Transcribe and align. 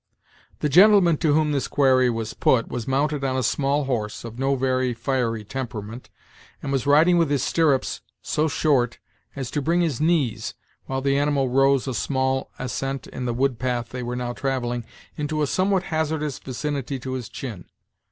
The 0.61 0.67
gentleman 0.67 1.17
to 1.17 1.33
whom 1.35 1.51
this 1.51 1.67
query 1.67 2.09
was 2.09 2.33
put 2.33 2.69
was 2.69 2.87
mounted 2.87 3.23
on 3.23 3.37
a 3.37 3.43
small 3.43 3.83
horse, 3.83 4.23
of 4.23 4.39
no 4.39 4.55
very 4.55 4.95
fiery 4.95 5.43
temperament, 5.43 6.09
and 6.63 6.71
was 6.71 6.87
riding 6.87 7.19
with 7.19 7.29
his 7.29 7.43
stirrups 7.43 8.01
so 8.19 8.47
short 8.47 8.97
as 9.35 9.51
to 9.51 9.61
bring 9.61 9.81
his 9.81 10.01
knees, 10.01 10.55
while 10.85 11.01
the 11.01 11.19
animal 11.19 11.49
rose 11.49 11.87
a 11.87 11.93
small 11.93 12.49
ascent 12.57 13.05
in 13.05 13.25
the 13.25 13.31
wood 13.35 13.59
path 13.59 13.89
they 13.89 14.01
were 14.01 14.15
now 14.15 14.33
travelling, 14.33 14.85
into 15.17 15.43
a 15.43 15.45
somewhat 15.45 15.83
hazardous 15.83 16.39
vicinity 16.39 16.97
to 16.97 17.13
his 17.13 17.29
chin. 17.29 17.65